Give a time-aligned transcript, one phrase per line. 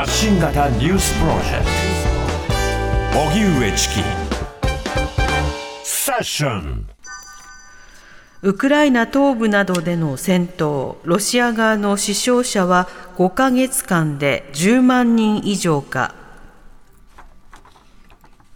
[0.00, 1.66] 発信型ニュースプロジェク
[3.12, 3.94] ト荻上チキ
[5.84, 6.88] セッション
[8.40, 16.14] ウクライナ東部などでの戦闘、ロシア側の死傷者は5ヶ月間で10万人以上か。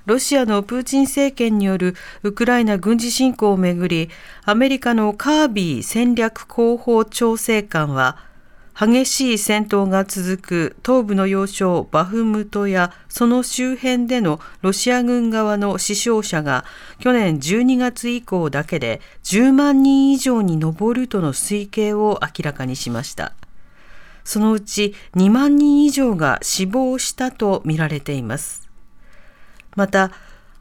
[0.06, 4.08] ロシアのプーチン政権によるウクライナ軍事侵攻をめぐり、
[4.46, 8.32] アメリカのカービー戦略広報調整官は、
[8.76, 16.64] 激しい戦闘が続く東部の要衝バフムトやその周辺でのロシア軍側の死傷者が
[16.98, 23.32] 去年12月以降だけで10万人以上に上るとの推計を明らかにしました。
[24.24, 28.68] そのうち2万人以上が死亡したとみられています。
[29.76, 30.10] また、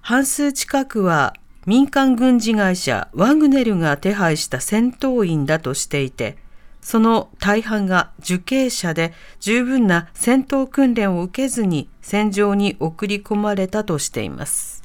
[0.02, 1.34] 半数近くは
[1.66, 6.43] 民間軍事会社ワグネルが手配した戦闘員だとしていて、
[6.84, 14.84] その大半が受刑者で十分な戦闘訓練を受けずに戦場に送り込まれたとしています。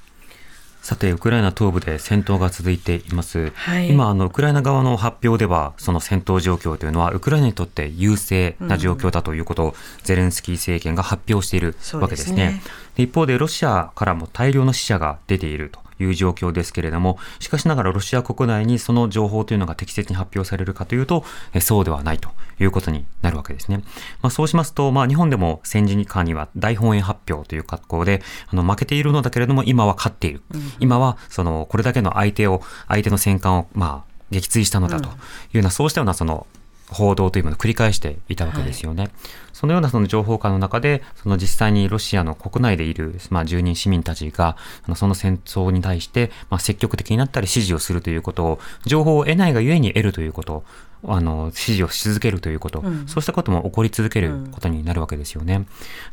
[0.80, 3.52] さて、ウクライナ東部で戦闘が続いています。
[3.54, 12.62] はい、今、あの、ウクライナ側の発表では、その戦闘状況というのは、ウクライナにとって優勢な状況だということを、ゼレンスキー政権が発表しているわけですね。
[12.62, 12.68] す
[13.00, 15.87] ね一方で、ロシアからも大量の死者が出ていると。
[16.00, 23.82] いう状況ですけれども、しかしながらロシア国内にその情報というのが適切に発表されるかというと、えそうではないということになるわけですね。
[24.22, 30.42] まあ、そうしますと、まあ、日本でも戦時間には大本営発表という格好で、あの負けているのだけれども、今は勝っている。
[30.54, 35.16] うん、今はそのこれだけの相手を、相手の戦艦をまあ撃墜したのだというよ
[35.54, 36.46] うな、そうしたようなその
[36.90, 39.04] 報道というものを繰り返していたわけですよね。
[39.04, 39.12] はい、
[39.52, 44.56] そのようなその情報下の中で、その実際にロシアの国内でいる、まあ、住人市民たちが、
[44.96, 50.64] その戦争に対して、まあ、積極的になったり支持をするということを、情報を得ないがゆえに得るということ、
[51.04, 55.66] あの支持をし続けるということ、うん、そうしたことも起こり続けることになるわけですよね。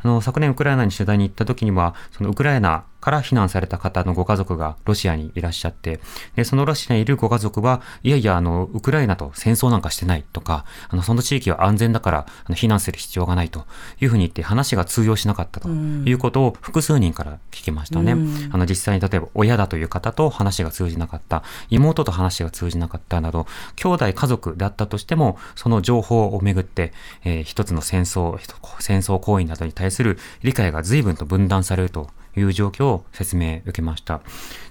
[0.03, 5.99] うん、あの昨年ウクライナに取材に行った時には、そのウクライナから避難された方のご家族がロシアにいらっしゃって、
[6.35, 13.67] でそのロシアにいるご家族は、いやいや、あの、ウクライナと戦争なんかしてないとか、あの、その地域は安全だから、あの避難する必要がないと
[14.01, 18.13] いうふうに言って話が通用しなかったということを複数人から聞きましたね。
[18.13, 23.45] うん、あの、実際に例えば親だという方と話が通じなかった、妹と話が通じなかったなど、
[23.75, 26.91] 兄弟家族だったとしても、その情報をめぐって、
[27.23, 28.39] えー、一つの戦争、
[28.79, 34.21] 戦争行為などに対する理解が随分と分断されるという状況を説明受けました。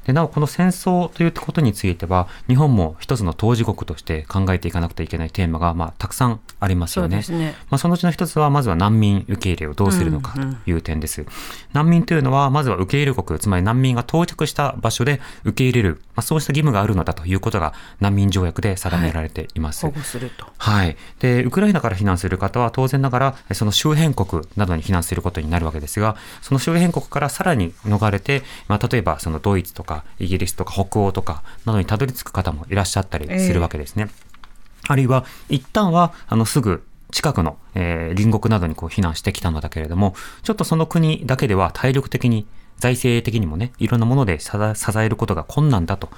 [0.07, 7.23] でなお、この戦争ということについては、日本も一つの当事国として考えていかなくてはいけないテーマが、まあ、たくさんありますよね。
[7.23, 11.23] そねまあ、そのうちの一つは、まずは難民受け入れをどうするのかという点です。
[11.23, 11.33] うんうん、
[11.73, 19.87] 難民というのは、まずは受け入れ国、つまり難民が到着した場所で受け入れる、まあ、そうした義務があるのだということが難民条約で定められています。
[19.87, 20.47] はい、保護すると。
[20.59, 20.97] はい。
[21.21, 34.09] で、ウクライナから避難する方は当然ながら、その周辺国などに避難することになるわけですが、その周辺国からさらに逃れて、まあ、例えばそのドイツとかイギリスとか北欧とかなどにたどり着く方もいらっしゃったりするわけですね。
[34.09, 36.84] えー、あるいは、一旦は、あの、すぐ
[37.15, 42.47] 近くの、えー、隣国などにこう避難してきたのだけれども、ちょっとその国だけでは体力的に、
[42.78, 44.50] 財政的にもね、いろんなもので支
[44.98, 46.09] えることが困難だと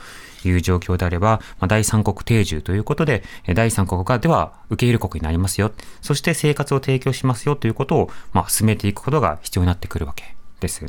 [0.42, 3.22] いう状況であれば、まあ、第三国定住ということで、
[3.54, 5.70] 第三国がでは受け入れ国になりますよ。
[6.00, 10.84] そして生活を提供しますよということを、まあ、進めていくことが必要になってくるわけです。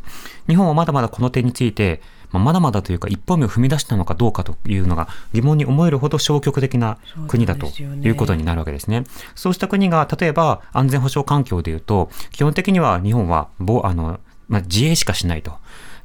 [0.47, 2.01] 日本はまだまだこの点について、
[2.31, 6.97] まだまだというか一歩目を踏み出したのかどうかというのが疑問に思えるほど消極的な
[7.27, 9.05] 国だということになるわけですね。
[9.35, 13.47] そうした国が例えば安全保障環境でいうと基本的には日本は
[13.83, 14.19] あの、
[14.49, 15.53] まあ、自衛しかしないと。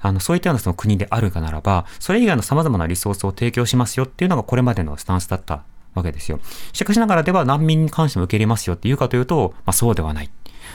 [0.05, 5.63] あの、そういったようなその国であるかならば、それ以外の様々なリソースを提供しますよっていうのがこれまでのスタンスだった
[5.95, 6.41] わけですよ。
[6.73, 10.31] しかしながらでは難民に関しても受け入れますよっていうかというと、まあそうではない。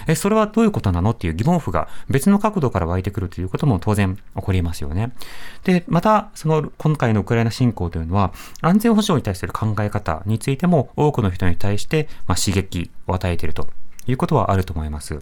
[0.08, 5.12] え、それはどういうことなのっていう疑問符が別の角度から湧いてくるということも当然起こりますよね。
[5.64, 13.68] で、また、その今回のウクライナ侵攻というのは、安全保障に対する考え方についても多くの人に対して、まあ、刺激を与えていると
[14.08, 15.22] いうことはあると思います。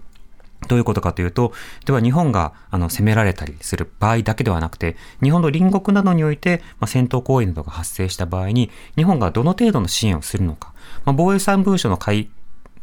[0.67, 1.53] どういうことかというと、
[1.85, 10.73] では日本があの攻められたりする場合だけではなくて、日本の隣国などにおいて、まあ、戦闘行為などが発生した場合に、日本がどの程度の支援をするのか、
[11.05, 12.29] まあ、防衛三文書の改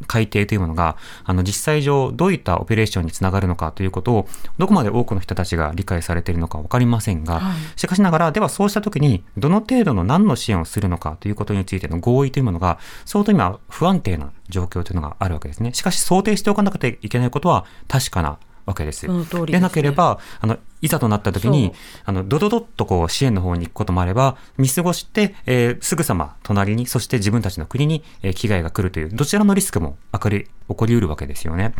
[0.07, 15.73] 改定というものが、あの、実際上どういったオペレーションにつながるのかということを、どこまで多くの人たちが理解されているのかわかりませんが、はい、しかしながら、ではそうした時に、どの程度の何の支援をするのかということについての合意というものが、相当今不安定な状況というのがあるわけですね。
[15.73, 19.07] しかし想定しておかなくてはいけないことは確かなわけです。
[19.07, 21.71] で、ね、なければ、あの、いざとなった時に、
[22.03, 31.73] あの、ドドドッとこう支援の方に行くこともあれば、見過ごして、えー、すぐさま隣に、そして自分たちの国に、えー、危害が来るという、どちらのリスクも明るい、起こりうるわけですよね。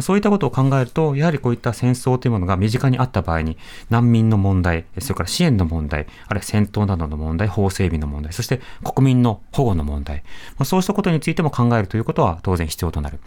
[0.00, 3.56] そういったことを考えると、やはりこういった戦争というものが身近にあった場合に、
[3.90, 10.22] 難民の問題、それから支援の問題、あるいは戦闘などの問題、法整備の問題、そして国民の保護の問題、
[10.64, 13.18] そうしたことについても考えるということは当然必要となる。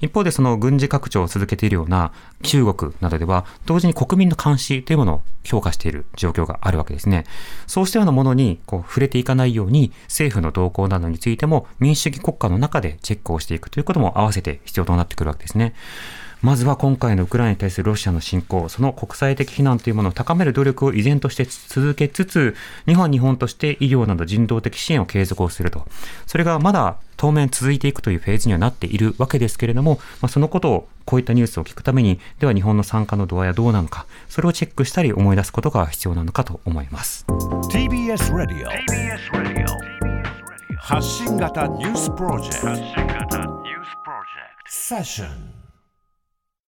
[0.00, 2.12] 一方でその軍事拡張を続けているような
[2.42, 7.24] 中国などでは、同時に国民の監視というものを評価している状況があるわけですね。
[7.66, 15.74] そうしたようなものにこう触れていかないように、政府の動向などについても民主主義国家の中でチェックをしていくということも合わせて必要となってくるわけですね。
[16.42, 22.54] まずは今回のウクライナに対するロシアの侵攻、その国際的非難というものを高める努力を依然として続けつつ、
[22.86, 25.86] 日本は日本として医療など人道的支援を継続をすると。
[26.26, 37.24] それがまだ当面続いていくというフェーズにはなっているわけですけれども、まあ、そのことをこういったニュースを聞くために、では日本の参加の度合いはどうなのか、それをチェックしたり思い出すことが必要なのかと思います。
[37.70, 38.68] TBS Radio
[40.78, 42.96] 発信型ニュースプロジェクト
[44.68, 45.55] セッション